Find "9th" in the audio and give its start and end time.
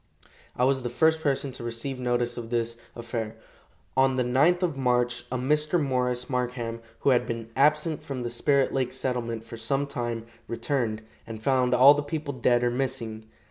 4.23-4.63